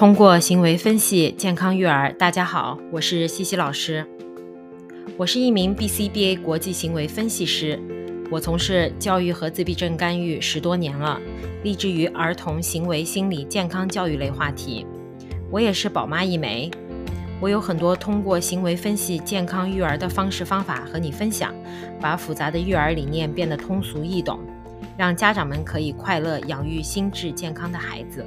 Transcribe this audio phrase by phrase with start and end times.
[0.00, 4.02] 通过行为分析健康育儿大家好我是西西老师。
[5.18, 7.78] 我是一名 bcba 国际行为分析师
[8.30, 11.20] 我从事教育和自闭症干预十多年了
[11.62, 14.86] 立志于儿童行为心理健康教育类话题。
[15.50, 16.70] 我也是宝妈一枚
[17.38, 21.54] 我有很多通过行为分析健康育儿的方式方法和你分享
[22.00, 24.40] 把复杂的育儿理念变得通俗易懂
[24.96, 28.24] 让家长们可以快乐养育心智健康的孩子。